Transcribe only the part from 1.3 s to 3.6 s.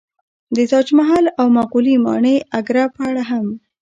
او مغولي ماڼۍ اګره په اړه هم